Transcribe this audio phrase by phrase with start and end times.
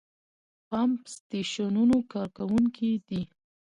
[0.69, 3.21] پمپ سټېشنونو کارکوونکي دي.